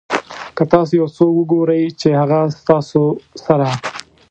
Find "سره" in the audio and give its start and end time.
3.45-3.67